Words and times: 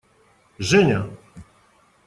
Женя! 0.69 0.99